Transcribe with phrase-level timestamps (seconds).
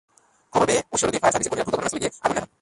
[0.53, 2.51] খবর পেয়ে ঈশ্বরদী ফায়ার সার্ভিসের কর্মীরা দ্রুত ঘটনাস্থলে গিয়ে আগুন নেভান।